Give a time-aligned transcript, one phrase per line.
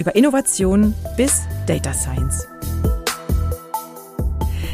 [0.00, 2.48] über Innovation bis Data Science.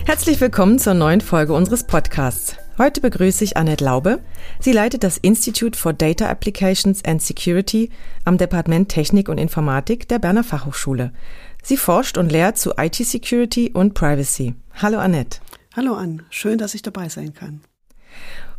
[0.07, 2.57] Herzlich willkommen zur neuen Folge unseres Podcasts.
[2.79, 4.20] Heute begrüße ich Annette Laube.
[4.61, 7.91] Sie leitet das Institute for Data Applications and Security
[8.25, 11.12] am Departement Technik und Informatik der Berner Fachhochschule.
[11.61, 14.55] Sie forscht und lehrt zu IT-Security und Privacy.
[14.75, 15.41] Hallo Annette.
[15.75, 17.62] Hallo Ann, schön, dass ich dabei sein kann.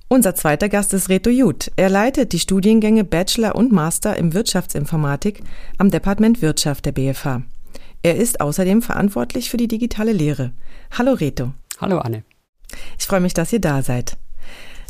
[0.09, 1.70] Unser zweiter Gast ist Reto Jud.
[1.75, 5.43] Er leitet die Studiengänge Bachelor und Master im Wirtschaftsinformatik
[5.77, 7.41] am Departement Wirtschaft der BFH.
[8.03, 10.53] Er ist außerdem verantwortlich für die digitale Lehre.
[10.97, 11.52] Hallo Reto.
[11.81, 12.23] Hallo Anne.
[12.97, 14.16] Ich freue mich, dass ihr da seid.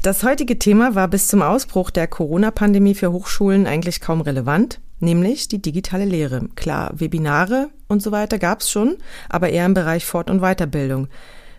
[0.03, 5.47] Das heutige Thema war bis zum Ausbruch der Corona-Pandemie für Hochschulen eigentlich kaum relevant, nämlich
[5.47, 6.47] die digitale Lehre.
[6.53, 8.97] Klar, Webinare und so weiter gab es schon,
[9.29, 11.07] aber eher im Bereich Fort- und Weiterbildung.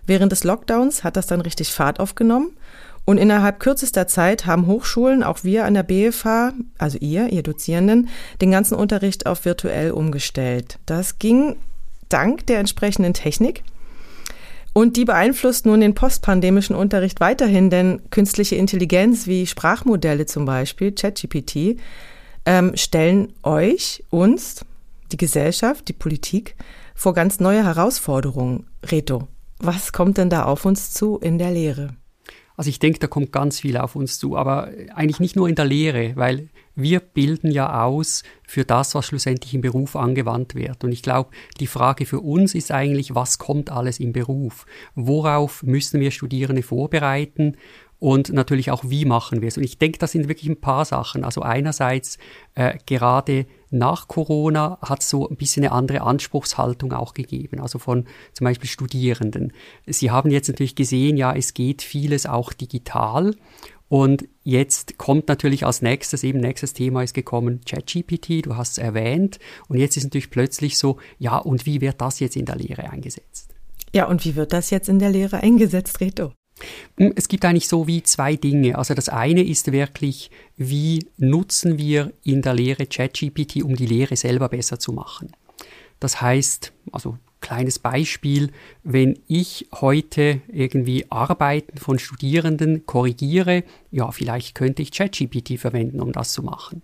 [0.06, 2.53] Während des Lockdowns hat das dann richtig Fahrt aufgenommen
[3.09, 8.11] und innerhalb kürzester Zeit haben Hochschulen, auch wir an der BFH, also ihr, ihr Dozierenden,
[8.42, 10.78] den ganzen Unterricht auf virtuell umgestellt.
[10.84, 11.56] Das ging
[12.11, 13.62] dank der entsprechenden Technik.
[14.75, 20.92] Und die beeinflusst nun den postpandemischen Unterricht weiterhin, denn künstliche Intelligenz wie Sprachmodelle zum Beispiel,
[20.92, 21.81] ChatGPT,
[22.45, 24.67] ähm, stellen euch, uns,
[25.12, 26.56] die Gesellschaft, die Politik
[26.95, 28.67] vor ganz neue Herausforderungen.
[28.84, 29.29] Reto,
[29.61, 31.95] was kommt denn da auf uns zu in der Lehre?
[32.59, 35.55] Also ich denke, da kommt ganz viel auf uns zu, aber eigentlich nicht nur in
[35.55, 40.83] der Lehre, weil wir bilden ja aus für das, was schlussendlich im Beruf angewandt wird.
[40.83, 44.67] Und ich glaube, die Frage für uns ist eigentlich, was kommt alles im Beruf?
[44.97, 47.57] Worauf müssen wir Studierende vorbereiten?
[48.01, 49.57] Und natürlich auch, wie machen wir es.
[49.57, 51.25] Und ich denke, das sind wirklich ein paar Sachen.
[51.25, 52.19] Also einerseits
[52.55, 57.79] äh, gerade nach Corona hat es so ein bisschen eine andere Anspruchshaltung auch gegeben, also
[57.79, 59.53] von zum Beispiel Studierenden.
[59.87, 63.35] Sie haben jetzt natürlich gesehen, ja, es geht vieles auch digital.
[63.89, 68.79] Und jetzt kommt natürlich als nächstes, eben nächstes Thema ist gekommen, ChatGPT, du hast es
[68.79, 69.39] erwähnt.
[69.67, 72.91] Und jetzt ist natürlich plötzlich so, ja, und wie wird das jetzt in der Lehre
[72.91, 73.55] eingesetzt?
[73.95, 76.33] Ja, und wie wird das jetzt in der Lehre eingesetzt, Reto?
[76.96, 78.77] Hm, es gibt eigentlich so wie zwei Dinge.
[78.77, 84.17] Also das eine ist wirklich, wie nutzen wir in der Lehre ChatGPT, um die Lehre
[84.17, 85.33] selber besser zu machen.
[86.01, 88.51] Das heißt, also kleines Beispiel,
[88.83, 96.13] wenn ich heute irgendwie Arbeiten von Studierenden korrigiere, ja, vielleicht könnte ich ChatGPT verwenden, um
[96.13, 96.83] das zu machen.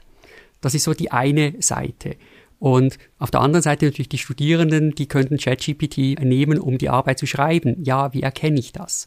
[0.60, 2.16] Das ist so die eine Seite.
[2.58, 7.18] Und auf der anderen Seite natürlich die Studierenden, die könnten ChatGPT nehmen, um die Arbeit
[7.18, 7.82] zu schreiben.
[7.84, 9.06] Ja, wie erkenne ich das?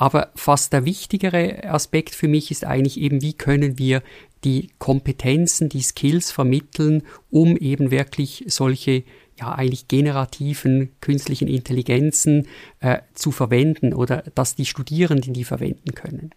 [0.00, 4.02] Aber fast der wichtigere Aspekt für mich ist eigentlich eben, wie können wir
[4.44, 9.04] die Kompetenzen, die Skills vermitteln, um eben wirklich solche
[9.38, 12.46] ja eigentlich generativen künstlichen Intelligenzen
[12.78, 16.30] äh, zu verwenden oder dass die Studierenden die verwenden können.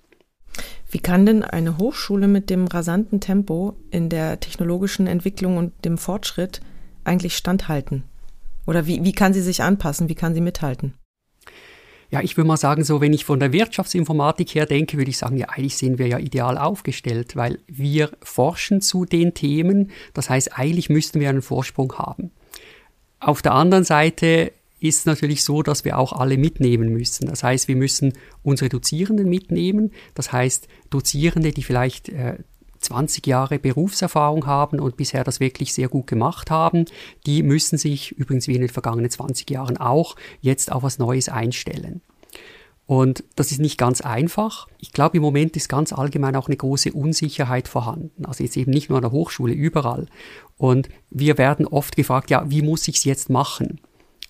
[0.91, 5.97] Wie kann denn eine Hochschule mit dem rasanten Tempo in der technologischen Entwicklung und dem
[5.97, 6.59] Fortschritt
[7.05, 8.03] eigentlich standhalten?
[8.67, 10.09] Oder wie, wie kann sie sich anpassen?
[10.09, 10.95] Wie kann sie mithalten?
[12.13, 15.17] Ja, ich würde mal sagen, so wenn ich von der Wirtschaftsinformatik her denke, würde ich
[15.17, 19.89] sagen, ja, eigentlich sind wir ja ideal aufgestellt, weil wir forschen zu den Themen.
[20.13, 22.29] Das heißt, eigentlich müssten wir einen Vorsprung haben.
[23.19, 27.25] Auf der anderen Seite ist es natürlich so, dass wir auch alle mitnehmen müssen.
[27.25, 28.13] Das heißt, wir müssen
[28.43, 29.91] unsere Dozierenden mitnehmen.
[30.13, 32.35] Das heißt, Dozierende, die vielleicht äh,
[32.83, 36.85] 20 Jahre Berufserfahrung haben und bisher das wirklich sehr gut gemacht haben,
[37.25, 41.29] die müssen sich übrigens wie in den vergangenen 20 Jahren auch jetzt auf was Neues
[41.29, 42.01] einstellen.
[42.85, 44.67] Und das ist nicht ganz einfach.
[44.77, 48.25] Ich glaube, im Moment ist ganz allgemein auch eine große Unsicherheit vorhanden.
[48.25, 50.07] Also jetzt eben nicht nur an der Hochschule, überall.
[50.57, 53.79] Und wir werden oft gefragt, ja, wie muss ich es jetzt machen?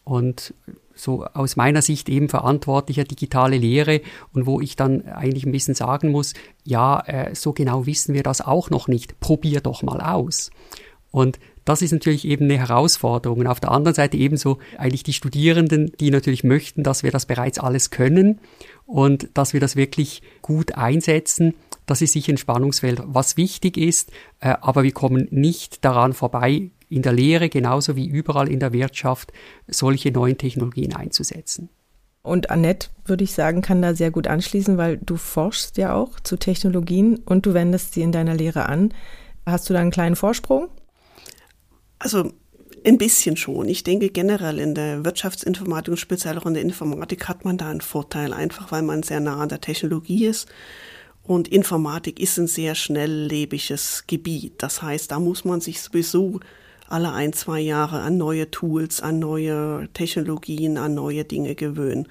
[0.03, 0.53] Und
[0.95, 4.01] so aus meiner Sicht eben verantwortlicher digitale Lehre
[4.33, 8.23] und wo ich dann eigentlich ein bisschen sagen muss, ja, äh, so genau wissen wir
[8.23, 9.19] das auch noch nicht.
[9.19, 10.51] Probier doch mal aus.
[11.11, 13.39] Und das ist natürlich eben eine Herausforderung.
[13.39, 17.25] Und auf der anderen Seite ebenso eigentlich die Studierenden, die natürlich möchten, dass wir das
[17.25, 18.39] bereits alles können
[18.85, 21.53] und dass wir das wirklich gut einsetzen.
[21.85, 26.71] Das ist sicher ein Spannungsfeld, was wichtig ist, äh, aber wir kommen nicht daran vorbei,
[26.93, 29.33] in der Lehre genauso wie überall in der Wirtschaft
[29.67, 31.69] solche neuen Technologien einzusetzen.
[32.21, 36.19] Und Annette, würde ich sagen, kann da sehr gut anschließen, weil du forschst ja auch
[36.21, 38.93] zu Technologien und du wendest sie in deiner Lehre an.
[39.45, 40.69] Hast du da einen kleinen Vorsprung?
[41.99, 42.31] Also
[42.85, 43.69] Ein bisschen schon.
[43.69, 47.69] Ich denke generell in der Wirtschaftsinformatik und speziell auch in der Informatik hat man da
[47.69, 50.49] einen Vorteil, einfach weil man sehr nah an der Technologie ist.
[51.21, 54.61] Und Informatik ist ein sehr schnelllebiges Gebiet.
[54.61, 56.41] Das heißt, da muss man sich sowieso
[56.93, 62.07] alle ein, zwei Jahre an neue Tools, an neue Technologien, an neue Dinge gewöhnen.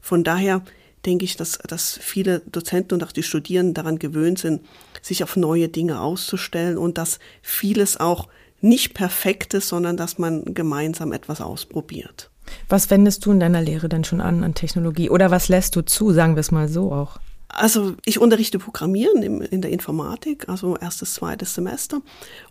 [0.00, 0.62] Von daher
[1.06, 4.62] denke ich, dass, dass viele Dozenten und auch die Studierenden daran gewöhnt sind,
[5.02, 8.28] sich auf neue Dinge auszustellen und dass vieles auch
[8.60, 12.30] nicht perfekt ist, sondern dass man gemeinsam etwas ausprobiert.
[12.68, 15.82] Was wendest du in deiner Lehre denn schon an an Technologie oder was lässt du
[15.82, 17.18] zu, sagen wir es mal so auch?
[17.54, 22.02] Also ich unterrichte Programmieren in der Informatik, also erstes, zweites Semester.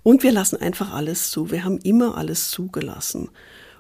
[0.02, 1.52] Und wir lassen einfach alles zu.
[1.52, 3.30] Wir haben immer alles zugelassen.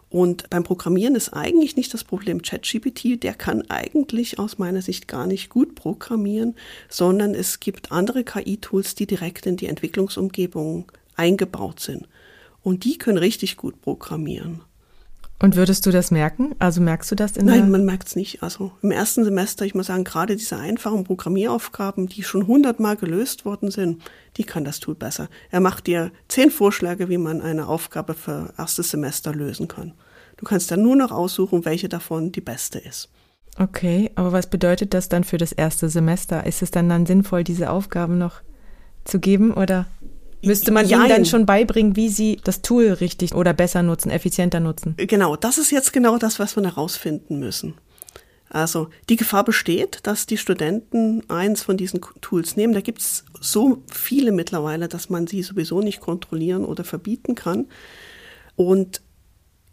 [0.09, 5.07] Und beim Programmieren ist eigentlich nicht das Problem ChatGPT, der kann eigentlich aus meiner Sicht
[5.07, 6.55] gar nicht gut programmieren,
[6.87, 12.07] sondern es gibt andere KI-Tools, die direkt in die Entwicklungsumgebung eingebaut sind.
[12.61, 14.61] Und die können richtig gut programmieren.
[15.43, 16.55] Und würdest du das merken?
[16.59, 18.41] Also merkst du das in Nein, man merkt es nicht.
[18.41, 23.43] Also im ersten Semester, ich muss sagen, gerade diese einfachen Programmieraufgaben, die schon hundertmal gelöst
[23.43, 24.01] worden sind,
[24.37, 25.27] die kann das Tool besser.
[25.51, 29.91] Er macht dir zehn Vorschläge, wie man eine Aufgabe für erstes Semester lösen kann.
[30.37, 33.09] Du kannst dann nur noch aussuchen, welche davon die beste ist.
[33.59, 36.45] Okay, aber was bedeutet das dann für das erste Semester?
[36.45, 38.41] Ist es dann dann sinnvoll, diese Aufgaben noch
[39.03, 39.87] zu geben oder?
[40.43, 41.01] Müsste man Jein.
[41.01, 44.95] ihnen dann schon beibringen, wie sie das Tool richtig oder besser nutzen, effizienter nutzen?
[44.97, 47.75] Genau, das ist jetzt genau das, was wir herausfinden müssen.
[48.49, 52.73] Also die Gefahr besteht, dass die Studenten eins von diesen Tools nehmen.
[52.73, 57.67] Da gibt es so viele mittlerweile, dass man sie sowieso nicht kontrollieren oder verbieten kann.
[58.55, 59.01] Und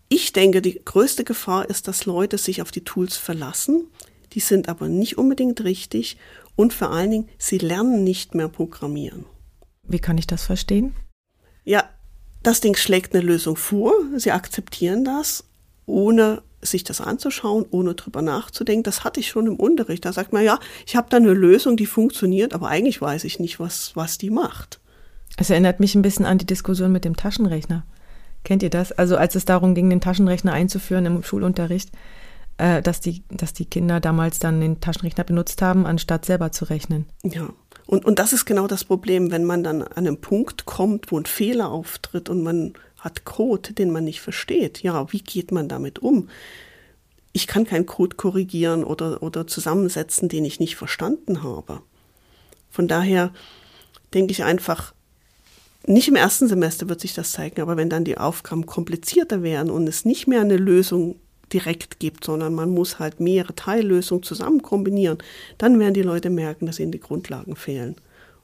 [0.09, 3.87] ich denke, die größte Gefahr ist, dass Leute sich auf die Tools verlassen.
[4.33, 6.17] Die sind aber nicht unbedingt richtig
[6.57, 9.27] und vor allen Dingen, sie lernen nicht mehr programmieren.
[9.91, 10.95] Wie kann ich das verstehen?
[11.65, 11.85] Ja,
[12.43, 13.93] das Ding schlägt eine Lösung vor.
[14.17, 15.45] Sie akzeptieren das,
[15.85, 18.85] ohne sich das anzuschauen, ohne drüber nachzudenken.
[18.85, 20.05] Das hatte ich schon im Unterricht.
[20.05, 23.41] Da sagt man, ja, ich habe da eine Lösung, die funktioniert, aber eigentlich weiß ich
[23.41, 24.79] nicht, was, was die macht.
[25.37, 27.85] Es erinnert mich ein bisschen an die Diskussion mit dem Taschenrechner.
[28.45, 28.93] Kennt ihr das?
[28.93, 31.91] Also als es darum ging, den Taschenrechner einzuführen im Schulunterricht,
[32.59, 36.67] äh, dass, die, dass die Kinder damals dann den Taschenrechner benutzt haben, anstatt selber zu
[36.67, 37.07] rechnen.
[37.25, 37.49] Ja,
[37.91, 41.19] und, und das ist genau das Problem, wenn man dann an einen Punkt kommt, wo
[41.19, 44.81] ein Fehler auftritt und man hat Code, den man nicht versteht.
[44.85, 46.29] Ja, wie geht man damit um?
[47.33, 51.83] Ich kann keinen Code korrigieren oder, oder zusammensetzen, den ich nicht verstanden habe.
[52.71, 53.33] Von daher
[54.15, 54.95] denke ich einfach,
[55.85, 59.69] nicht im ersten Semester wird sich das zeigen, aber wenn dann die Aufgaben komplizierter werden
[59.69, 61.17] und es nicht mehr eine Lösung
[61.53, 65.19] direkt gibt, sondern man muss halt mehrere Teillösungen zusammen kombinieren,
[65.59, 67.97] dann werden die Leute merken, dass ihnen die Grundlagen fehlen.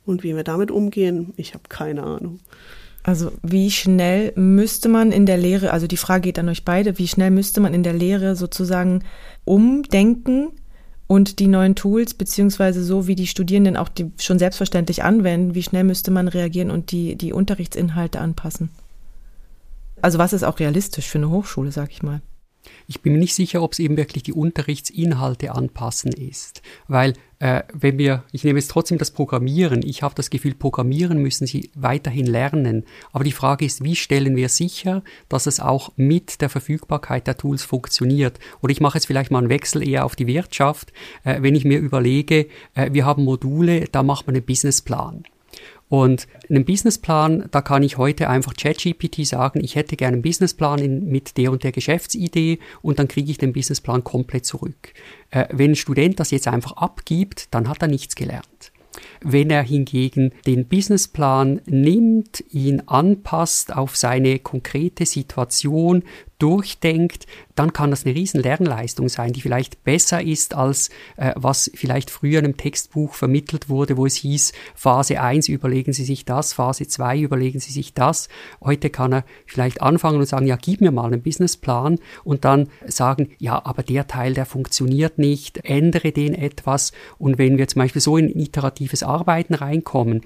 [0.04, 2.40] Und wie wir damit umgehen, ich habe keine Ahnung.
[3.02, 6.98] Also wie schnell müsste man in der Lehre, also die Frage geht an euch beide,
[6.98, 9.04] wie schnell müsste man in der Lehre sozusagen
[9.44, 10.48] umdenken
[11.06, 15.62] und die neuen Tools, beziehungsweise so wie die Studierenden auch die schon selbstverständlich anwenden, wie
[15.62, 18.70] schnell müsste man reagieren und die, die Unterrichtsinhalte anpassen?
[20.02, 22.20] Also was ist auch realistisch für eine Hochschule, sag ich mal?
[22.86, 26.62] Ich bin mir nicht sicher, ob es eben wirklich die Unterrichtsinhalte anpassen ist.
[26.88, 31.18] Weil äh, wenn wir, ich nehme jetzt trotzdem das Programmieren, ich habe das Gefühl, Programmieren
[31.18, 32.84] müssen Sie weiterhin lernen.
[33.12, 37.37] Aber die Frage ist, wie stellen wir sicher, dass es auch mit der Verfügbarkeit der
[37.37, 38.38] Tools funktioniert?
[38.62, 40.92] Oder ich mache jetzt vielleicht mal einen Wechsel eher auf die Wirtschaft.
[41.25, 45.25] Äh, wenn ich mir überlege, äh, wir haben Module, da macht man einen Businessplan.
[45.88, 50.81] Und einen Businessplan, da kann ich heute einfach ChatGPT sagen, ich hätte gerne einen Businessplan
[50.81, 54.93] in, mit der und der Geschäftsidee und dann kriege ich den Businessplan komplett zurück.
[55.31, 58.73] Äh, wenn ein Student das jetzt einfach abgibt, dann hat er nichts gelernt.
[59.21, 66.02] Wenn er hingegen den Businessplan nimmt, ihn anpasst auf seine konkrete Situation,
[66.38, 71.71] durchdenkt, dann kann das eine riesen Lernleistung sein, die vielleicht besser ist als äh, was
[71.75, 76.25] vielleicht früher in einem Textbuch vermittelt wurde, wo es hieß, Phase 1 überlegen Sie sich
[76.25, 78.28] das, Phase 2 überlegen Sie sich das.
[78.62, 82.69] Heute kann er vielleicht anfangen und sagen, ja, gib mir mal einen Businessplan und dann
[82.87, 86.93] sagen, ja, aber der Teil, der funktioniert nicht, ändere den etwas.
[87.19, 90.21] Und wenn wir zum Beispiel so in iteratives Arbeiten reinkommen,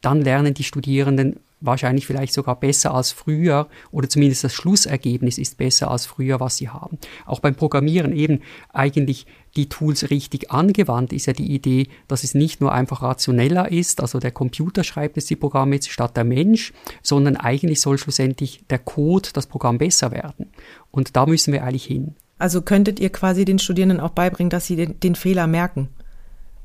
[0.00, 5.56] dann lernen die Studierenden wahrscheinlich vielleicht sogar besser als früher oder zumindest das Schlussergebnis ist
[5.56, 6.98] besser als früher, was sie haben.
[7.24, 8.40] Auch beim Programmieren eben
[8.72, 13.72] eigentlich die Tools richtig angewandt ist ja die Idee, dass es nicht nur einfach rationeller
[13.72, 17.96] ist, also der Computer schreibt jetzt die Programme jetzt statt der Mensch, sondern eigentlich soll
[17.96, 20.50] schlussendlich der Code, das Programm besser werden.
[20.90, 22.14] Und da müssen wir eigentlich hin.
[22.38, 25.88] Also könntet ihr quasi den Studierenden auch beibringen, dass sie den, den Fehler merken?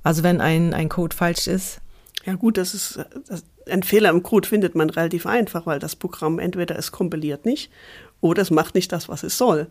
[0.03, 1.79] Also wenn ein, ein Code falsch ist,
[2.25, 5.95] ja gut, das ist das, ein Fehler im Code findet man relativ einfach, weil das
[5.95, 7.71] Programm entweder es kompiliert nicht
[8.19, 9.67] oder es macht nicht das, was es soll.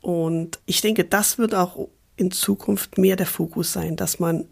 [0.00, 4.46] Und ich denke, das wird auch in Zukunft mehr der Fokus sein, dass man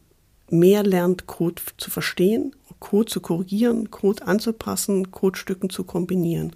[0.50, 6.54] mehr lernt, Code zu verstehen, Code zu korrigieren, Code anzupassen, Codestücken zu kombinieren.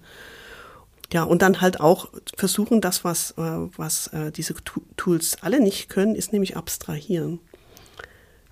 [1.13, 4.53] Ja, und dann halt auch versuchen, das, was, äh, was äh, diese
[4.97, 7.39] Tools alle nicht können, ist nämlich abstrahieren.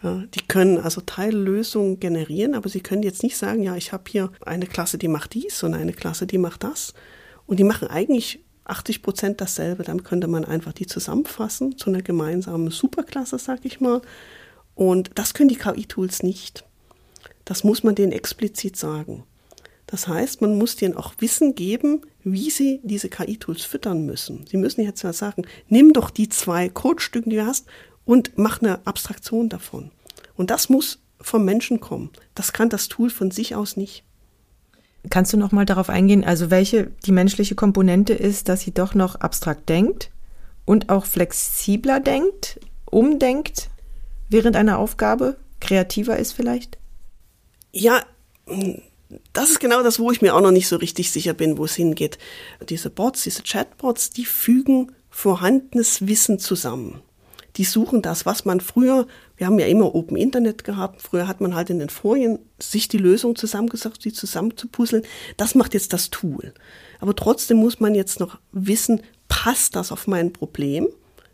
[0.04, 4.04] Ja, die können also Teillösungen generieren, aber sie können jetzt nicht sagen, ja, ich habe
[4.08, 6.94] hier eine Klasse, die macht dies und eine Klasse, die macht das.
[7.48, 9.84] Und die machen eigentlich 80 Prozent dasselbe.
[9.84, 14.02] Dann könnte man einfach die zusammenfassen zu einer gemeinsamen Superklasse, sag ich mal.
[14.74, 16.66] Und das können die KI-Tools nicht.
[17.46, 19.24] Das muss man denen explizit sagen.
[19.88, 24.46] Das heißt, man muss denen auch Wissen geben, wie sie diese KI-Tools füttern müssen.
[24.48, 27.68] Sie müssen jetzt ja sagen, nimm doch die zwei Codestücken, die du hast,
[28.06, 29.92] und mach eine Abstraktion davon.
[30.36, 32.12] Und das muss vom Menschen kommen.
[32.36, 34.04] Das kann das Tool von sich aus nicht.
[35.10, 38.96] Kannst du noch mal darauf eingehen, also welche die menschliche Komponente ist, dass sie doch
[38.96, 40.10] noch abstrakt denkt
[40.66, 42.60] und auch flexibler denkt,
[42.90, 43.70] umdenkt
[44.30, 46.78] während einer Aufgabe, kreativer ist vielleicht?
[47.72, 48.04] Ja,
[49.34, 51.66] das ist genau das, wo ich mir auch noch nicht so richtig sicher bin, wo
[51.66, 52.18] es hingeht.
[52.70, 57.02] Diese Bots, diese Chatbots, die fügen vorhandenes Wissen zusammen.
[57.58, 59.08] Die suchen das, was man früher,
[59.38, 62.88] wir haben ja immer Open Internet gehabt, früher hat man halt in den Folien sich
[62.88, 65.04] die Lösung zusammengesagt, die zusammenzupuzzeln.
[65.38, 66.54] Das macht jetzt das Tool.
[67.00, 70.88] Aber trotzdem muss man jetzt noch wissen, passt das auf mein Problem?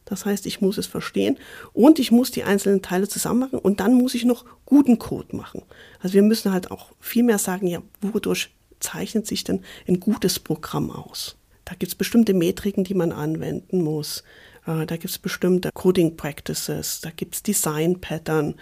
[0.06, 1.38] Das heißt, ich muss es verstehen
[1.74, 5.36] und ich muss die einzelnen Teile zusammen machen und dann muss ich noch guten Code
[5.36, 5.64] machen.
[6.02, 8.50] Also wir müssen halt auch viel mehr sagen, ja, wodurch
[8.80, 11.38] zeichnet sich denn ein gutes Programm aus?
[11.64, 14.24] Da gibt es bestimmte Metriken, die man anwenden muss.
[14.66, 18.56] Äh, da gibt es bestimmte Coding Practices, da gibt es Design Pattern.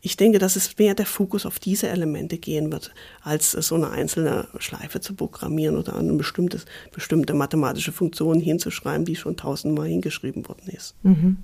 [0.00, 2.92] Ich denke, dass es mehr der Fokus auf diese Elemente gehen wird,
[3.22, 6.60] als so eine einzelne Schleife zu programmieren oder eine bestimmte,
[6.92, 10.96] bestimmte mathematische Funktion hinzuschreiben, die schon tausendmal hingeschrieben worden ist.
[11.04, 11.36] Mhm.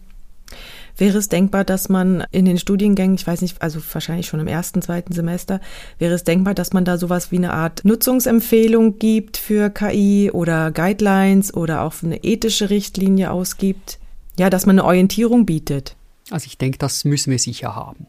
[0.97, 4.49] Wäre es denkbar, dass man in den Studiengängen, ich weiß nicht, also wahrscheinlich schon im
[4.49, 5.61] ersten, zweiten Semester,
[5.99, 10.73] wäre es denkbar, dass man da sowas wie eine Art Nutzungsempfehlung gibt für KI oder
[10.73, 13.98] Guidelines oder auch eine ethische Richtlinie ausgibt?
[14.39, 15.97] Ja, dass man eine Orientierung bietet.
[16.31, 18.07] Also ich denke, das müssen wir sicher haben.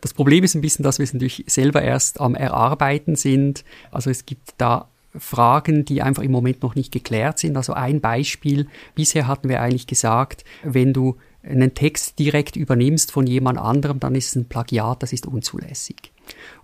[0.00, 3.64] Das Problem ist ein bisschen, dass wir es natürlich selber erst am Erarbeiten sind.
[3.90, 7.56] Also es gibt da Fragen, die einfach im Moment noch nicht geklärt sind.
[7.56, 13.26] Also ein Beispiel, bisher hatten wir eigentlich gesagt, wenn du einen Text direkt übernimmst von
[13.26, 16.12] jemand anderem, dann ist es ein Plagiat, das ist unzulässig.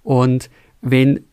[0.04, 0.48] Und
[0.80, 1.24] wenn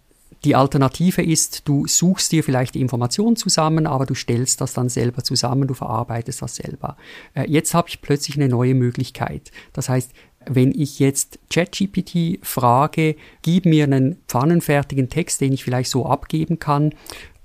[0.46, 4.90] die Alternative ist, du suchst dir vielleicht die Information zusammen, aber du stellst das dann
[4.90, 6.98] selber zusammen, du verarbeitest das selber.
[7.34, 9.52] Äh, jetzt habe ich plötzlich eine neue Möglichkeit.
[9.74, 10.12] Das heißt,
[10.48, 16.60] wenn ich jetzt ChatGPT frage, gib mir einen pfannenfertigen Text, den ich vielleicht so abgeben
[16.60, 16.94] kann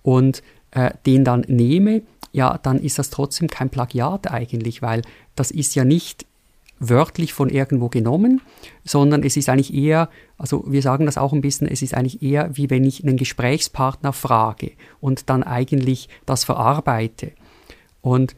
[0.03, 0.43] und
[0.73, 2.03] äh, den dann nehme,
[2.33, 5.03] ja, dann ist das trotzdem kein Plagiat eigentlich, weil
[5.35, 6.27] das ist ja nicht
[6.81, 8.41] wörtlich von irgendwo genommen,
[8.85, 10.09] sondern es ist eigentlich eher,
[10.39, 13.19] also wir sagen das auch ein bisschen, es ist eigentlich eher wie wenn ich einen
[13.19, 17.33] Gesprächspartner frage und dann eigentlich das verarbeite.
[18.01, 18.35] Und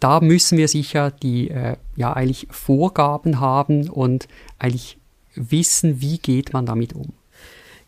[0.00, 4.28] da müssen wir sicher die äh, ja eigentlich Vorgaben haben und
[4.58, 4.98] eigentlich
[5.34, 7.12] wissen, wie geht man damit um.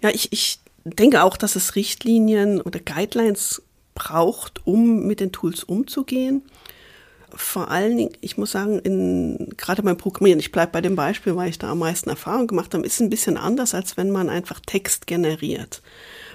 [0.01, 3.63] Ja, ich, ich denke auch, dass es Richtlinien oder Guidelines
[3.95, 6.43] braucht, um mit den Tools umzugehen.
[7.35, 11.37] Vor allen Dingen, ich muss sagen, in, gerade beim Programmieren, ich bleibe bei dem Beispiel,
[11.37, 14.29] weil ich da am meisten Erfahrung gemacht habe, ist ein bisschen anders, als wenn man
[14.29, 15.83] einfach Text generiert.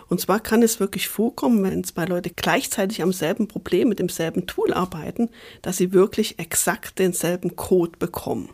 [0.07, 4.45] Und zwar kann es wirklich vorkommen, wenn zwei Leute gleichzeitig am selben Problem mit demselben
[4.45, 5.29] Tool arbeiten,
[5.61, 8.49] dass sie wirklich exakt denselben Code bekommen.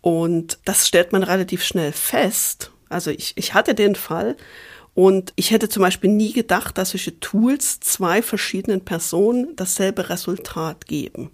[0.00, 2.70] Und das stellt man relativ schnell fest.
[2.88, 4.36] Also ich, ich hatte den Fall
[4.98, 10.88] und ich hätte zum Beispiel nie gedacht, dass solche Tools zwei verschiedenen Personen dasselbe Resultat
[10.88, 11.30] geben.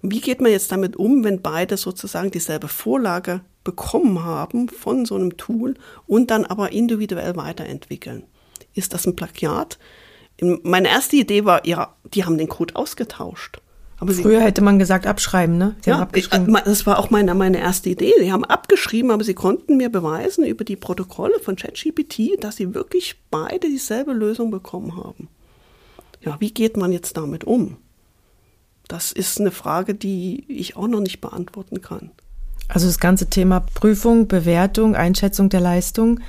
[0.00, 5.16] Wie geht man jetzt damit um, wenn beide sozusagen dieselbe Vorlage bekommen haben von so
[5.16, 5.74] einem Tool
[6.06, 8.24] und dann aber individuell weiterentwickeln?
[8.72, 9.78] Ist das ein Plagiat?
[10.40, 13.60] Meine erste Idee war, ja, die haben den Code ausgetauscht.
[14.00, 15.74] Aber Früher sie, hätte man gesagt, abschreiben, ne?
[15.80, 16.54] Sie ja, abgeschrieben.
[16.54, 18.12] Äh, das war auch meine, meine erste Idee.
[18.20, 22.74] Sie haben abgeschrieben, aber sie konnten mir beweisen über die Protokolle von ChatGPT, dass sie
[22.74, 25.28] wirklich beide dieselbe Lösung bekommen haben.
[26.20, 27.76] Ja, wie geht man jetzt damit um?
[28.86, 32.10] Das ist eine Frage, die ich auch noch nicht beantworten kann.
[32.68, 36.20] Also das ganze Thema Prüfung, Bewertung, Einschätzung der Leistung.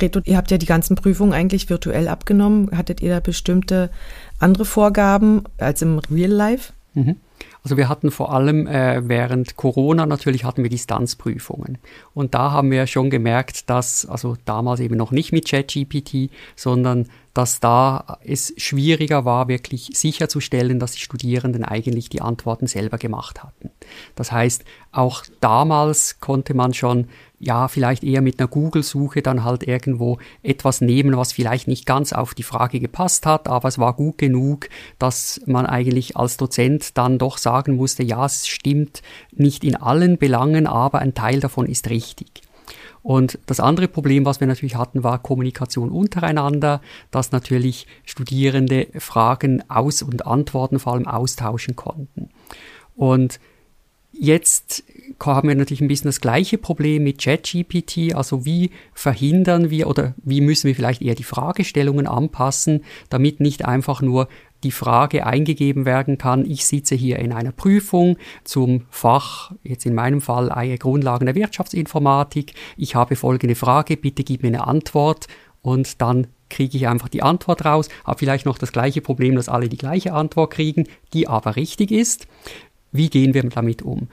[0.00, 2.76] Reto, ihr habt ja die ganzen Prüfungen eigentlich virtuell abgenommen.
[2.76, 3.90] Hattet ihr da bestimmte
[4.38, 6.72] andere Vorgaben als im Real Life?
[6.94, 7.16] Mhm.
[7.62, 11.78] Also wir hatten vor allem äh, während Corona natürlich hatten wir Distanzprüfungen.
[12.12, 17.08] Und da haben wir schon gemerkt, dass, also damals eben noch nicht mit ChatGPT, sondern
[17.34, 23.42] dass da es schwieriger war, wirklich sicherzustellen, dass die Studierenden eigentlich die Antworten selber gemacht
[23.42, 23.70] hatten.
[24.14, 27.08] Das heißt, auch damals konnte man schon
[27.42, 32.12] ja, vielleicht eher mit einer Google-Suche dann halt irgendwo etwas nehmen, was vielleicht nicht ganz
[32.12, 34.68] auf die Frage gepasst hat, aber es war gut genug,
[35.00, 40.18] dass man eigentlich als Dozent dann doch sagen musste, ja, es stimmt nicht in allen
[40.18, 42.42] Belangen, aber ein Teil davon ist richtig.
[43.02, 46.80] Und das andere Problem, was wir natürlich hatten, war Kommunikation untereinander,
[47.10, 52.30] dass natürlich Studierende Fragen aus- und Antworten vor allem austauschen konnten.
[52.94, 53.40] Und
[54.14, 54.84] Jetzt
[55.24, 60.14] haben wir natürlich ein bisschen das gleiche Problem mit ChatGPT, also wie verhindern wir oder
[60.22, 64.28] wie müssen wir vielleicht eher die Fragestellungen anpassen, damit nicht einfach nur
[64.62, 69.94] die Frage eingegeben werden kann, ich sitze hier in einer Prüfung zum Fach, jetzt in
[69.94, 75.26] meinem Fall eine Grundlagen der Wirtschaftsinformatik, ich habe folgende Frage, bitte gib mir eine Antwort
[75.62, 79.48] und dann kriege ich einfach die Antwort raus, habe vielleicht noch das gleiche Problem, dass
[79.48, 82.26] alle die gleiche Antwort kriegen, die aber richtig ist.
[82.92, 84.08] Wie gehen wir damit um?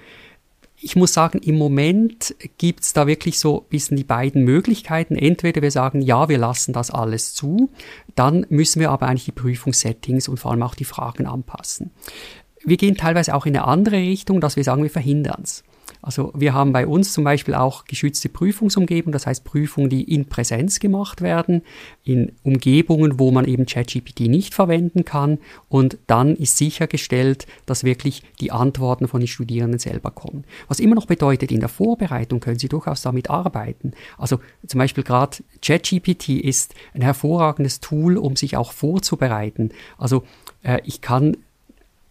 [0.82, 5.16] Ich muss sagen, im Moment gibt es da wirklich so ein bisschen die beiden Möglichkeiten.
[5.16, 7.70] Entweder wir sagen, ja, wir lassen das alles zu,
[8.16, 11.92] dann müssen wir aber eigentlich die Prüfungssettings und vor allem auch die Fragen anpassen.
[12.64, 15.64] Wir gehen teilweise auch in eine andere Richtung, dass wir sagen, wir verhindern es.
[16.02, 20.26] Also wir haben bei uns zum Beispiel auch geschützte Prüfungsumgebungen, das heißt Prüfungen, die in
[20.26, 21.62] Präsenz gemacht werden,
[22.04, 28.24] in Umgebungen, wo man eben ChatGPT nicht verwenden kann und dann ist sichergestellt, dass wirklich
[28.40, 30.46] die Antworten von den Studierenden selber kommen.
[30.68, 33.92] Was immer noch bedeutet, in der Vorbereitung können Sie durchaus damit arbeiten.
[34.18, 39.72] Also zum Beispiel gerade ChatGPT ist ein hervorragendes Tool, um sich auch vorzubereiten.
[39.98, 40.24] Also
[40.64, 41.38] äh, ich kann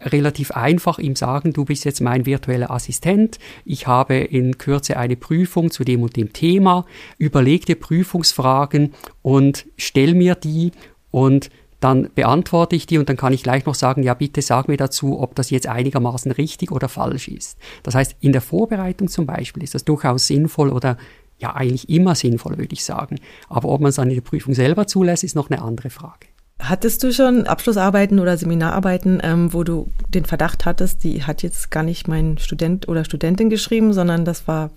[0.00, 5.16] relativ einfach ihm sagen, du bist jetzt mein virtueller Assistent, ich habe in Kürze eine
[5.16, 6.86] Prüfung zu dem und dem Thema,
[7.18, 10.72] überleg dir Prüfungsfragen und stell mir die
[11.10, 11.50] und
[11.80, 14.76] dann beantworte ich die und dann kann ich gleich noch sagen, ja bitte sag mir
[14.76, 17.56] dazu, ob das jetzt einigermaßen richtig oder falsch ist.
[17.84, 20.96] Das heißt, in der Vorbereitung zum Beispiel ist das durchaus sinnvoll oder
[21.38, 23.20] ja eigentlich immer sinnvoll, würde ich sagen.
[23.48, 26.26] Aber ob man es dann in der Prüfung selber zulässt, ist noch eine andere Frage.
[26.60, 31.70] Hattest du schon Abschlussarbeiten oder Seminararbeiten, ähm, wo du den Verdacht hattest, die hat jetzt
[31.70, 34.70] gar nicht mein Student oder Studentin geschrieben, sondern das war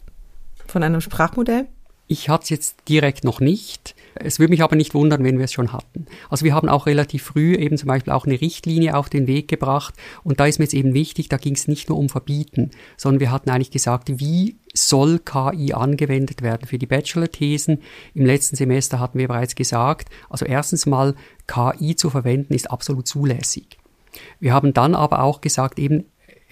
[0.68, 1.66] von einem Sprachmodell?
[2.12, 3.96] Ich hatte es jetzt direkt noch nicht.
[4.16, 6.08] Es würde mich aber nicht wundern, wenn wir es schon hatten.
[6.30, 9.48] Also wir haben auch relativ früh eben zum Beispiel auch eine Richtlinie auf den Weg
[9.48, 9.94] gebracht
[10.26, 13.22] und da ist mir jetzt eben wichtig, da ging es nicht nur um Verbieten, sondern
[13.22, 17.78] wir hatten eigentlich gesagt, wie soll KI angewendet werden für die Bachelor-Thesen.
[18.14, 21.16] Im letzten Semester hatten wir bereits gesagt, also erstens mal
[21.48, 23.78] KI zu verwenden ist absolut zulässig.
[24.42, 26.04] Wir haben dann aber auch gesagt, eben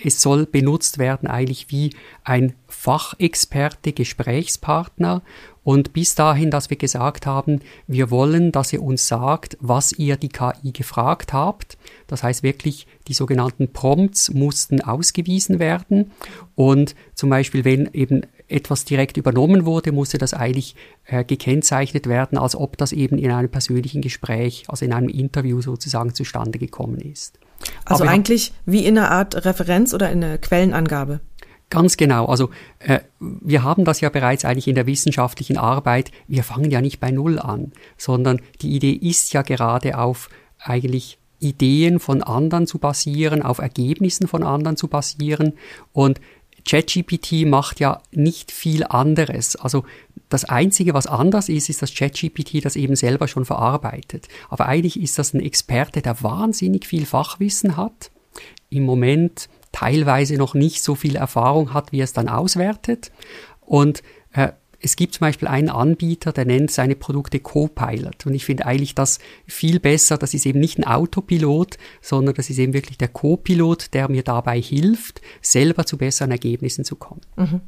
[0.03, 5.21] es soll benutzt werden eigentlich wie ein Fachexperte, Gesprächspartner
[5.63, 10.17] und bis dahin, dass wir gesagt haben, wir wollen, dass ihr uns sagt, was ihr
[10.17, 11.77] die KI gefragt habt.
[12.07, 16.11] Das heißt wirklich, die sogenannten Prompts mussten ausgewiesen werden.
[16.55, 22.37] Und zum Beispiel, wenn eben etwas direkt übernommen wurde, musste das eigentlich äh, gekennzeichnet werden,
[22.37, 26.99] als ob das eben in einem persönlichen Gespräch, also in einem Interview sozusagen zustande gekommen
[26.99, 27.37] ist.
[27.85, 31.21] Also Aber eigentlich wie in einer Art Referenz oder in einer Quellenangabe.
[31.69, 32.25] Ganz genau.
[32.25, 36.11] Also äh, wir haben das ja bereits eigentlich in der wissenschaftlichen Arbeit.
[36.27, 41.19] Wir fangen ja nicht bei Null an, sondern die Idee ist ja gerade auf eigentlich
[41.39, 45.53] Ideen von anderen zu basieren, auf Ergebnissen von anderen zu basieren.
[45.93, 46.19] Und
[46.69, 49.55] ChatGPT macht ja nicht viel anderes.
[49.55, 49.85] Also
[50.29, 54.27] das Einzige, was anders ist, ist, dass ChatGPT das eben selber schon verarbeitet.
[54.49, 58.11] Aber eigentlich ist das ein Experte, der wahnsinnig viel Fachwissen hat.
[58.69, 63.11] Im Moment teilweise noch nicht so viel Erfahrung hat, wie es dann auswertet.
[63.61, 64.03] Und
[64.81, 68.25] es gibt zum Beispiel einen Anbieter, der nennt seine Produkte Copilot.
[68.25, 70.17] Und ich finde eigentlich das viel besser.
[70.17, 74.23] Das ist eben nicht ein Autopilot, sondern das ist eben wirklich der Copilot, der mir
[74.23, 77.21] dabei hilft, selber zu besseren Ergebnissen zu kommen.
[77.35, 77.61] Mhm.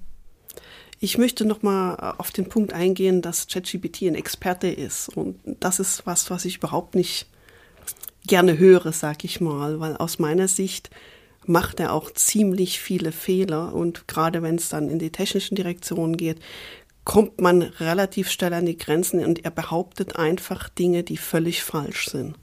[0.99, 5.09] Ich möchte nochmal auf den Punkt eingehen, dass ChatGPT ein Experte ist.
[5.09, 7.27] Und das ist was, was ich überhaupt nicht
[8.27, 10.91] gerne höre, sag ich mal, weil aus meiner Sicht
[11.45, 16.17] macht er auch ziemlich viele Fehler und gerade wenn es dann in die technischen Direktionen
[16.17, 16.37] geht,
[17.03, 22.09] kommt man relativ schnell an die Grenzen und er behauptet einfach Dinge, die völlig falsch
[22.09, 22.35] sind.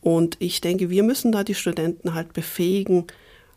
[0.00, 3.06] Und ich denke, wir müssen da die Studenten halt befähigen,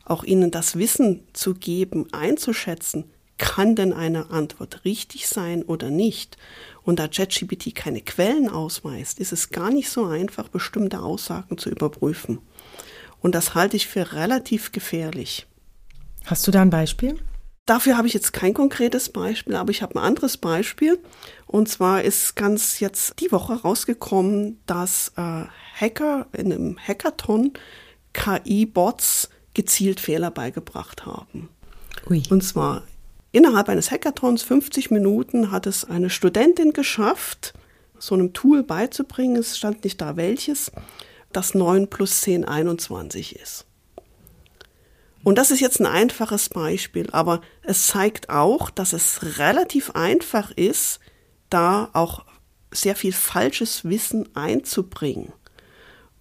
[0.03, 3.05] auch ihnen das Wissen zu geben, einzuschätzen,
[3.37, 6.37] kann denn eine Antwort richtig sein oder nicht?
[6.83, 11.69] Und da ChatGPT keine Quellen ausweist, ist es gar nicht so einfach, bestimmte Aussagen zu
[11.69, 12.39] überprüfen.
[13.19, 15.47] Und das halte ich für relativ gefährlich.
[16.25, 17.19] Hast du da ein Beispiel?
[17.65, 20.99] Dafür habe ich jetzt kein konkretes Beispiel, aber ich habe ein anderes Beispiel.
[21.47, 25.45] Und zwar ist ganz jetzt die Woche rausgekommen, dass äh,
[25.79, 27.53] Hacker in einem Hackathon
[28.13, 31.49] KI-Bots gezielt Fehler beigebracht haben.
[32.07, 32.21] Ui.
[32.29, 32.83] Und zwar
[33.31, 37.53] innerhalb eines Hackathons, 50 Minuten, hat es eine Studentin geschafft,
[37.97, 40.71] so einem Tool beizubringen, es stand nicht da welches,
[41.31, 43.64] das 9 plus 10 21 ist.
[45.25, 50.51] Und das ist jetzt ein einfaches Beispiel, aber es zeigt auch, dass es relativ einfach
[50.51, 50.99] ist,
[51.49, 52.25] da auch
[52.71, 55.33] sehr viel falsches Wissen einzubringen.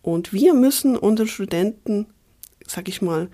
[0.01, 2.07] Und wir müssen unseren Studenten,
[2.67, 3.29] sag ich mal,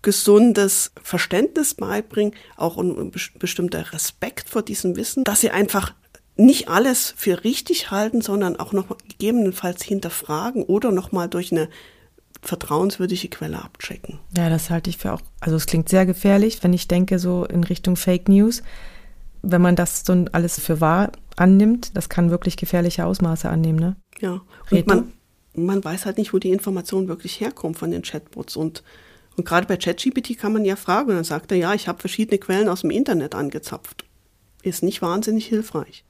[0.00, 5.92] gesundes Verständnis beibringen, auch ein bestimmter Respekt vor diesem Wissen, dass sie einfach
[6.36, 11.68] nicht alles für richtig halten, sondern auch noch gegebenenfalls hinterfragen oder nochmal durch eine
[12.42, 14.18] vertrauenswürdige Quelle abchecken.
[14.36, 17.44] Ja, das halte ich für auch, also es klingt sehr gefährlich, wenn ich denke so
[17.44, 18.62] in Richtung Fake News.
[19.42, 23.96] Wenn man das so alles für wahr annimmt, das kann wirklich gefährliche Ausmaße annehmen, ne?
[24.20, 25.12] Ja, und man,
[25.54, 28.82] man weiß halt nicht, wo die Information wirklich herkommt von den Chatbots und
[29.36, 31.98] und gerade bei ChatGPT kann man ja fragen und dann sagt er, ja, ich habe
[31.98, 34.04] verschiedene Quellen aus dem Internet angezapft.
[34.62, 36.04] Ist nicht wahnsinnig hilfreich.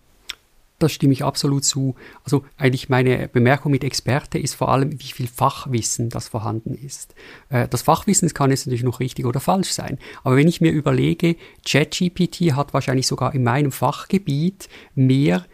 [0.81, 1.95] Das stimme ich absolut zu.
[2.25, 7.15] Also eigentlich meine Bemerkung mit Experte ist vor allem, wie viel Fachwissen das vorhanden ist.
[7.51, 9.99] Äh, das Fachwissen kann jetzt natürlich noch richtig oder falsch sein.
[10.25, 11.37] Aber wenn ich mir überlege,
[11.69, 15.45] ChatGPT hat wahrscheinlich sogar in meinem Fachgebiet mehr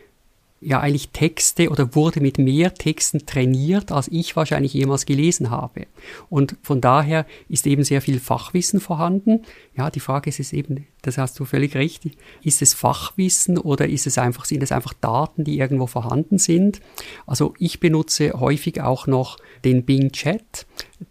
[0.66, 5.86] ja eigentlich Texte oder wurde mit mehr Texten trainiert, als ich wahrscheinlich jemals gelesen habe.
[6.28, 9.42] Und von daher ist eben sehr viel Fachwissen vorhanden.
[9.76, 12.10] Ja, die Frage ist es eben, das hast du völlig recht,
[12.42, 16.80] ist es Fachwissen oder ist es einfach, sind es einfach Daten, die irgendwo vorhanden sind?
[17.26, 20.66] Also ich benutze häufig auch noch den Bing Chat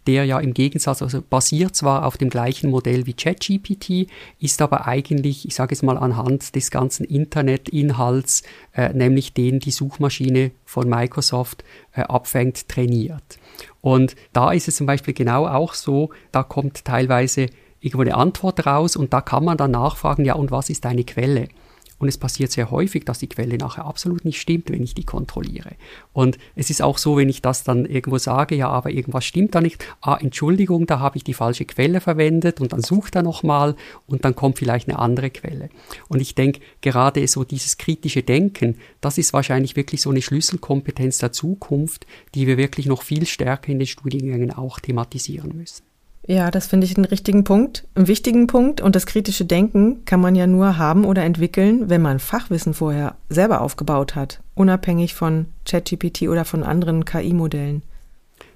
[0.06, 4.08] der ja im Gegensatz, also basiert zwar auf dem gleichen Modell wie ChatGPT,
[4.40, 8.42] ist aber eigentlich, ich sage es mal anhand des ganzen Internetinhalts,
[8.74, 13.38] äh, nämlich den die Suchmaschine von Microsoft äh, abfängt, trainiert.
[13.80, 17.46] Und da ist es zum Beispiel genau auch so, da kommt teilweise
[17.80, 21.04] irgendwo eine Antwort raus und da kann man dann nachfragen, ja, und was ist deine
[21.04, 21.48] Quelle?
[21.98, 25.04] Und es passiert sehr häufig, dass die Quelle nachher absolut nicht stimmt, wenn ich die
[25.04, 25.76] kontrolliere.
[26.12, 29.54] Und es ist auch so, wenn ich das dann irgendwo sage, ja, aber irgendwas stimmt
[29.54, 29.84] da nicht.
[30.02, 34.24] Ah, Entschuldigung, da habe ich die falsche Quelle verwendet und dann sucht er nochmal und
[34.24, 35.70] dann kommt vielleicht eine andere Quelle.
[36.08, 41.18] Und ich denke, gerade so dieses kritische Denken, das ist wahrscheinlich wirklich so eine Schlüsselkompetenz
[41.18, 45.95] der Zukunft, die wir wirklich noch viel stärker in den Studiengängen auch thematisieren müssen.
[46.28, 48.80] Ja, das finde ich einen richtigen Punkt, einen wichtigen Punkt.
[48.80, 53.16] Und das kritische Denken kann man ja nur haben oder entwickeln, wenn man Fachwissen vorher
[53.28, 57.82] selber aufgebaut hat, unabhängig von ChatGPT oder von anderen KI-Modellen.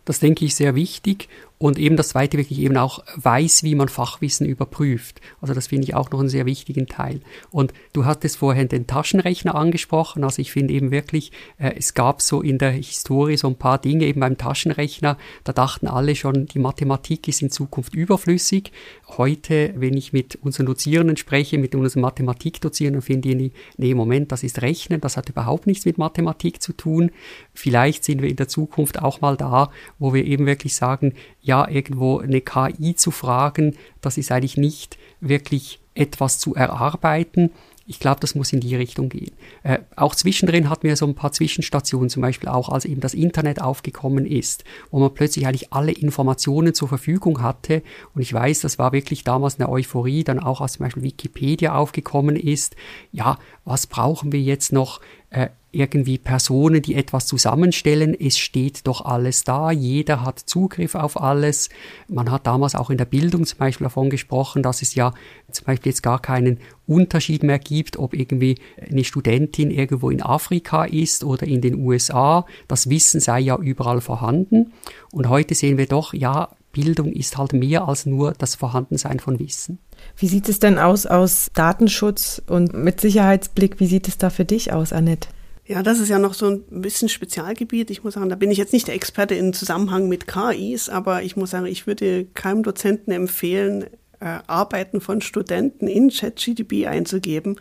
[0.04, 1.28] Das denke ich sehr wichtig.
[1.62, 5.20] Und eben das zweite wirklich eben auch weiß, wie man Fachwissen überprüft.
[5.42, 7.20] Also das finde ich auch noch einen sehr wichtigen Teil.
[7.50, 10.24] Und du hattest vorhin den Taschenrechner angesprochen.
[10.24, 13.76] Also ich finde eben wirklich, äh, es gab so in der Historie so ein paar
[13.76, 15.18] Dinge eben beim Taschenrechner.
[15.44, 18.72] Da dachten alle schon, die Mathematik ist in Zukunft überflüssig.
[19.18, 24.44] Heute, wenn ich mit unseren Dozierenden spreche, mit unseren Mathematikdozierenden, finde ich, nee, Moment, das
[24.44, 27.10] ist Rechnen, das hat überhaupt nichts mit Mathematik zu tun.
[27.52, 31.12] Vielleicht sind wir in der Zukunft auch mal da, wo wir eben wirklich sagen,
[31.50, 37.50] ja, irgendwo eine KI zu fragen, das ist eigentlich nicht wirklich etwas zu erarbeiten.
[37.88, 39.32] Ich glaube, das muss in die Richtung gehen.
[39.64, 43.14] Äh, auch zwischendrin hatten wir so ein paar Zwischenstationen, zum Beispiel auch als eben das
[43.14, 47.82] Internet aufgekommen ist, wo man plötzlich eigentlich alle Informationen zur Verfügung hatte.
[48.14, 51.74] Und ich weiß, das war wirklich damals eine Euphorie, dann auch als zum Beispiel Wikipedia
[51.74, 52.76] aufgekommen ist.
[53.10, 55.00] Ja, was brauchen wir jetzt noch?
[55.30, 58.16] Äh, irgendwie Personen, die etwas zusammenstellen.
[58.18, 61.68] Es steht doch alles da, jeder hat Zugriff auf alles.
[62.08, 65.14] Man hat damals auch in der Bildung zum Beispiel davon gesprochen, dass es ja
[65.50, 68.56] zum Beispiel jetzt gar keinen Unterschied mehr gibt, ob irgendwie
[68.90, 72.46] eine Studentin irgendwo in Afrika ist oder in den USA.
[72.66, 74.72] Das Wissen sei ja überall vorhanden.
[75.12, 79.38] Und heute sehen wir doch, ja, Bildung ist halt mehr als nur das Vorhandensein von
[79.38, 79.78] Wissen.
[80.20, 83.80] Wie sieht es denn aus aus Datenschutz und mit Sicherheitsblick?
[83.80, 85.30] Wie sieht es da für dich aus, Annette?
[85.66, 87.90] Ja, das ist ja noch so ein bisschen Spezialgebiet.
[87.90, 91.22] Ich muss sagen, da bin ich jetzt nicht der Experte im Zusammenhang mit KIs, aber
[91.22, 93.84] ich muss sagen, ich würde keinem Dozenten empfehlen,
[94.20, 97.56] äh, Arbeiten von Studenten in ChatGDP einzugeben,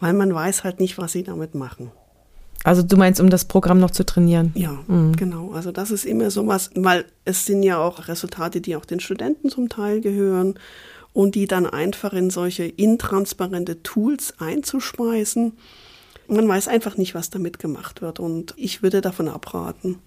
[0.00, 1.92] weil man weiß halt nicht, was sie damit machen.
[2.64, 4.50] Also du meinst, um das Programm noch zu trainieren?
[4.54, 5.14] Ja, mhm.
[5.14, 5.52] genau.
[5.52, 9.50] Also das ist immer sowas, weil es sind ja auch Resultate, die auch den Studenten
[9.50, 10.54] zum Teil gehören
[11.14, 15.54] und die dann einfach in solche intransparente Tools einzuspeisen
[16.28, 19.98] man weiß einfach nicht, was damit gemacht wird und ich würde davon abraten.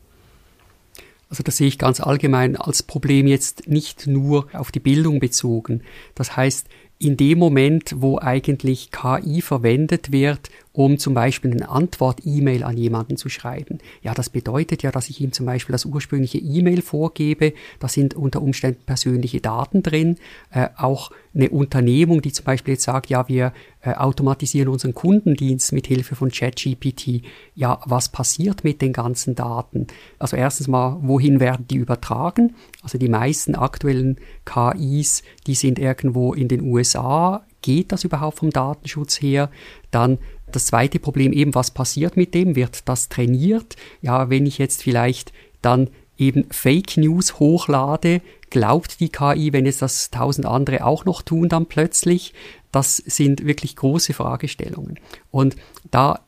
[1.30, 5.82] Also das sehe ich ganz allgemein als Problem jetzt nicht nur auf die Bildung bezogen.
[6.16, 6.68] Das heißt,
[7.00, 13.18] in dem Moment, wo eigentlich KI verwendet wird, um zum Beispiel eine Antwort-E-Mail an jemanden
[13.18, 13.80] zu schreiben.
[14.04, 17.54] Ja, das bedeutet ja, dass ich ihm zum Beispiel das ursprüngliche E-Mail vorgebe.
[17.80, 20.18] Da sind unter Umständen persönliche Daten drin.
[20.52, 25.72] Äh, auch eine Unternehmung, die zum Beispiel jetzt sagt, ja, wir äh, automatisieren unseren Kundendienst
[25.72, 27.24] mit Hilfe von ChatGPT.
[27.56, 29.88] Ja, was passiert mit den ganzen Daten?
[30.20, 32.56] Also erstens mal, wohin werden die übertragen?
[32.88, 37.46] Also die meisten aktuellen KIs, die sind irgendwo in den USA.
[37.62, 39.52] Geht das überhaupt vom Datenschutz her?
[39.92, 40.20] Dann
[40.54, 42.56] das zweite Problem eben, was passiert mit dem?
[42.56, 43.76] Wird das trainiert?
[44.02, 48.22] Ja, wenn ich jetzt vielleicht dann eben Fake News hochlade,
[48.52, 52.34] glaubt die KI, wenn jetzt das tausend andere auch noch tun, dann plötzlich?
[52.72, 54.98] Das sind wirklich große Fragestellungen.
[55.30, 55.58] Und
[55.92, 56.22] da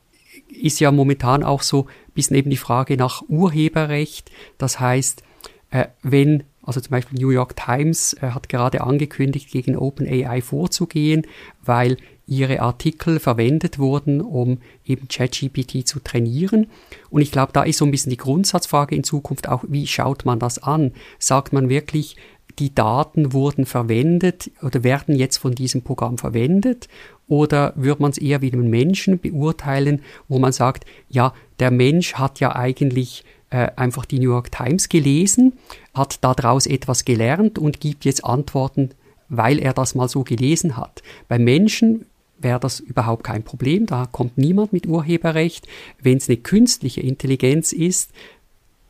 [0.50, 4.30] ist ja momentan auch so ein bisschen eben die Frage nach Urheberrecht.
[4.58, 5.22] Das heißt,
[5.70, 11.26] äh, wenn also zum Beispiel New York Times äh, hat gerade angekündigt, gegen OpenAI vorzugehen,
[11.62, 11.96] weil
[12.26, 16.68] ihre Artikel verwendet wurden, um eben ChatGPT zu trainieren.
[17.10, 20.24] Und ich glaube, da ist so ein bisschen die Grundsatzfrage in Zukunft auch, wie schaut
[20.24, 20.92] man das an?
[21.18, 22.16] Sagt man wirklich,
[22.58, 26.88] die Daten wurden verwendet oder werden jetzt von diesem Programm verwendet?
[27.26, 32.14] Oder würde man es eher wie einen Menschen beurteilen, wo man sagt, ja, der Mensch
[32.14, 35.54] hat ja eigentlich äh, einfach die New York Times gelesen,
[35.94, 38.90] hat daraus etwas gelernt und gibt jetzt Antworten,
[39.28, 41.02] weil er das mal so gelesen hat.
[41.28, 42.06] Beim Menschen
[42.38, 45.66] wäre das überhaupt kein Problem, da kommt niemand mit Urheberrecht.
[46.00, 48.10] Wenn es eine künstliche Intelligenz ist,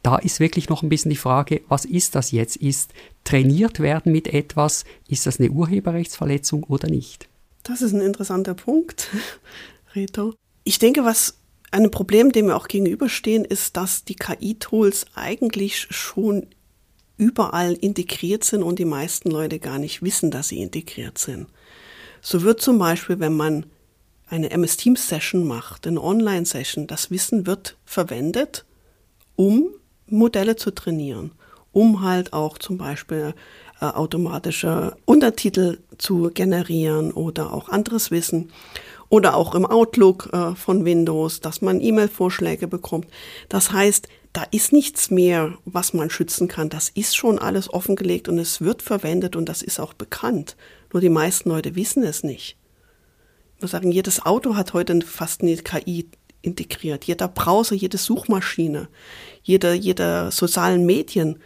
[0.03, 2.57] da ist wirklich noch ein bisschen die Frage, was ist das jetzt?
[2.57, 2.92] Ist
[3.25, 7.29] trainiert werden mit etwas, ist das eine Urheberrechtsverletzung oder nicht?
[7.62, 9.09] Das ist ein interessanter Punkt,
[9.94, 10.35] Reto.
[10.64, 11.39] Ich denke, was
[11.71, 16.47] ein Problem, dem wir auch gegenüberstehen, ist, dass die KI-Tools eigentlich schon
[17.17, 21.47] überall integriert sind und die meisten Leute gar nicht wissen, dass sie integriert sind.
[22.23, 23.67] So wird zum Beispiel, wenn man
[24.29, 28.65] eine MS Teams Session macht, eine Online-Session, das Wissen wird verwendet,
[29.37, 29.69] um
[30.07, 31.33] Modelle zu trainieren,
[31.73, 33.35] um halt auch zum Beispiel
[33.81, 38.51] äh, automatische Untertitel zu generieren oder auch anderes Wissen
[39.11, 43.09] oder auch im Outlook äh, von Windows, dass man E-Mail-Vorschläge bekommt.
[43.51, 46.70] Das heißt, da ist nichts mehr, was man schützen kann.
[46.70, 50.57] Das ist schon alles offengelegt und es wird verwendet und das ist auch bekannt.
[50.92, 52.57] Nur die meisten Leute wissen es nicht.
[53.57, 56.09] Ich muss sagen, jedes Auto hat heute fast eine KI
[56.40, 57.05] integriert.
[57.05, 58.88] Jeder Browser, jede Suchmaschine,
[59.42, 61.40] jede, jede sozialen Medien.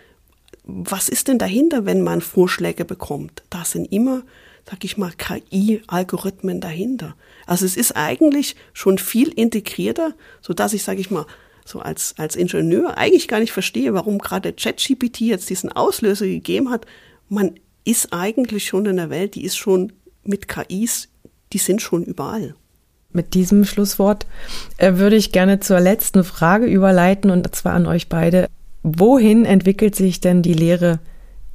[0.64, 3.42] Was ist denn dahinter, wenn man Vorschläge bekommt?
[3.48, 4.22] Da sind immer
[4.68, 7.14] sag ich mal, KI-Algorithmen dahinter.
[7.46, 11.26] Also es ist eigentlich schon viel integrierter, so dass ich, sage ich mal,
[11.64, 16.70] so als, als Ingenieur eigentlich gar nicht verstehe, warum gerade ChatGPT jetzt diesen Auslöser gegeben
[16.70, 16.86] hat.
[17.28, 19.92] Man ist eigentlich schon in der Welt, die ist schon
[20.24, 21.08] mit KIs,
[21.52, 22.54] die sind schon überall.
[23.12, 24.26] Mit diesem Schlusswort
[24.76, 28.48] äh, würde ich gerne zur letzten Frage überleiten und zwar an euch beide.
[28.82, 30.98] Wohin entwickelt sich denn die Lehre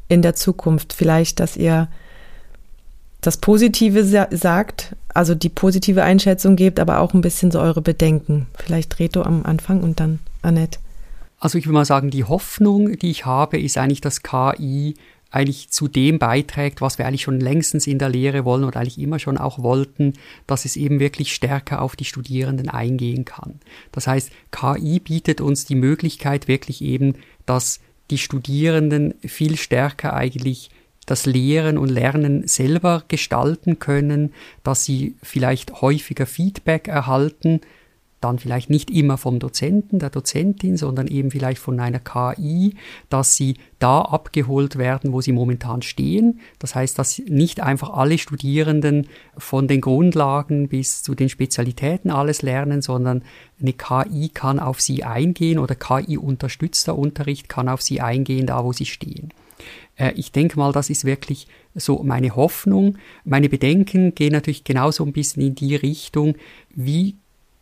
[0.08, 0.94] in der Zukunft?
[0.94, 1.90] Vielleicht, dass ihr
[3.22, 7.82] das Positive sa sagt, also die positive Einschätzung gebt, aber auch ein bisschen so eure
[7.82, 8.48] Bedenken.
[8.58, 10.80] Vielleicht Reto am Anfang und dann Annette.
[11.40, 14.96] Also ich würde mal sagen, die Hoffnung, die ich habe, ist eigentlich, dass KI
[15.32, 19.00] eigentlich zu dem beiträgt, was wir eigentlich schon längstens in der Lehre wollen oder eigentlich
[19.00, 20.14] immer schon auch wollten,
[20.48, 23.60] dass es eben wirklich stärker auf die Studierenden eingehen kann.
[23.92, 27.80] Das heißt, KI bietet uns die Möglichkeit wirklich eben, dass
[28.10, 30.72] die Studierenden viel stärker eigentlich
[31.06, 34.34] das Lehren und Lernen selber gestalten können,
[34.64, 37.62] dass sie vielleicht häufiger Feedback erhalten,
[38.22, 42.76] dann vielleicht nicht immer vom Dozenten, der Dozentin, sondern eben vielleicht von einer KI,
[43.10, 46.40] dass sie da abgeholt werden, wo sie momentan stehen.
[46.60, 49.08] Das heißt, dass nicht einfach alle Studierenden
[49.38, 53.24] von den Grundlagen bis zu den Spezialitäten alles lernen, sondern
[53.62, 58.64] eine KI kann auf sie eingehen oder KI unterstützter Unterricht kann auf sie eingehen, da
[58.64, 59.30] wo sie stehen.
[60.00, 62.98] Äh, ich denke mal, das ist wirklich so meine Hoffnung.
[63.24, 66.36] Meine Bedenken gehen natürlich genauso ein bisschen in die Richtung,
[66.74, 67.16] wie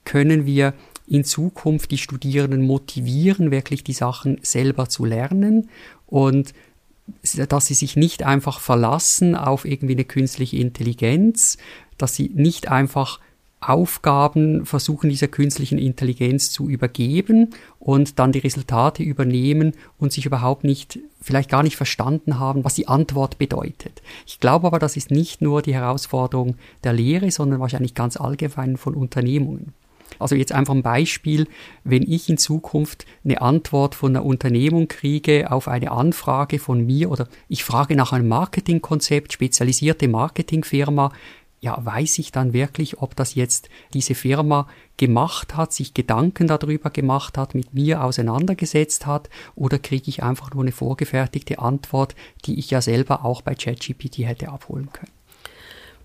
[0.05, 0.73] können wir
[1.07, 5.69] in Zukunft die Studierenden motivieren, wirklich die Sachen selber zu lernen
[6.05, 6.53] und
[7.49, 11.57] dass sie sich nicht einfach verlassen auf irgendwie eine künstliche Intelligenz,
[11.97, 13.19] dass sie nicht einfach
[13.59, 20.63] Aufgaben versuchen, dieser künstlichen Intelligenz zu übergeben und dann die Resultate übernehmen und sich überhaupt
[20.63, 24.03] nicht, vielleicht gar nicht verstanden haben, was die Antwort bedeutet.
[24.27, 28.77] Ich glaube aber, das ist nicht nur die Herausforderung der Lehre, sondern wahrscheinlich ganz allgemein
[28.77, 29.73] von Unternehmungen.
[30.19, 31.47] Also jetzt einfach ein Beispiel,
[31.83, 37.11] wenn ich in Zukunft eine Antwort von einer Unternehmung kriege auf eine Anfrage von mir
[37.11, 41.11] oder ich frage nach einem Marketingkonzept, spezialisierte Marketingfirma,
[41.59, 44.67] ja, weiß ich dann wirklich, ob das jetzt diese Firma
[44.97, 50.53] gemacht hat, sich Gedanken darüber gemacht hat, mit mir auseinandergesetzt hat, oder kriege ich einfach
[50.53, 52.15] nur eine vorgefertigte Antwort,
[52.45, 55.11] die ich ja selber auch bei ChatGPT hätte abholen können?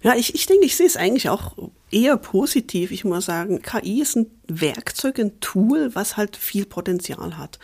[0.03, 1.57] Ja, ich, ich denke, ich sehe es eigentlich auch
[1.91, 2.91] eher positiv.
[2.91, 7.61] Ich muss sagen, KI ist ein Werkzeug, ein Tool, was halt viel Potenzial hat.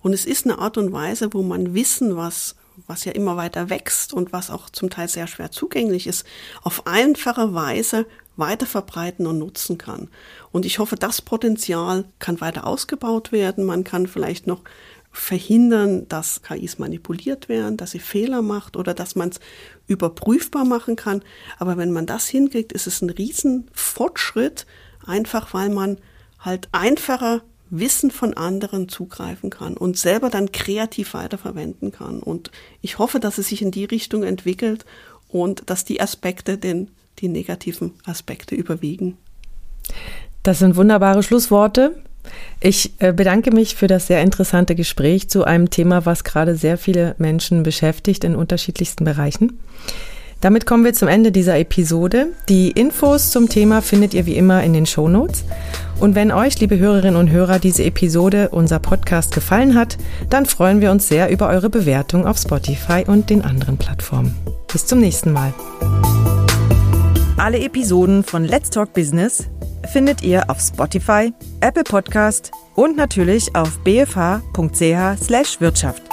[0.00, 2.54] Und es ist eine Art und Weise, wo man Wissen, was
[2.86, 6.26] was ja immer weiter wächst und was auch zum Teil sehr schwer zugänglich ist,
[6.62, 10.08] auf einfache Weise weiter verbreiten und nutzen kann.
[10.52, 13.64] Und ich hoffe, das Potenzial kann weiter ausgebaut werden.
[13.64, 14.62] Man kann vielleicht noch
[15.12, 19.40] verhindern, dass KIs manipuliert werden, dass sie Fehler macht oder dass man es
[19.86, 21.22] überprüfbar machen kann.
[21.58, 24.66] Aber wenn man das hinkriegt, ist es ein Riesenfortschritt,
[25.04, 25.98] einfach weil man
[26.38, 32.20] halt einfacher Wissen von anderen zugreifen kann und selber dann kreativ weiterverwenden kann.
[32.20, 32.50] Und
[32.82, 34.84] ich hoffe, dass es sich in die Richtung entwickelt
[35.28, 39.16] und dass die Aspekte den, die negativen Aspekte überwiegen.
[40.42, 42.02] Das sind wunderbare Schlussworte.
[42.60, 46.76] Ich äh, bedanke mich für das sehr interessante Gespräch zu einem Thema, was gerade sehr
[46.76, 49.58] viele Menschen beschäftigt in unterschiedlichsten Bereichen.
[50.40, 52.28] Damit kommen wir zum Ende dieser Episode.
[52.48, 55.44] Die Infos zum Thema findet ihr wie immer in den Show Notes.
[56.00, 59.98] Und wenn euch, liebe Hörerinnen und Hörer, diese Episode, unser Podcast gefallen hat,
[60.30, 64.34] dann freuen wir uns sehr über eure Bewertung auf Spotify und den anderen Plattformen.
[64.72, 65.52] Bis zum nächsten Mal.
[67.36, 69.44] Alle Episoden von Let's Talk Business
[69.92, 76.09] findet ihr auf Spotify, Apple Podcast und natürlich auf bfh.ch/wirtschaft.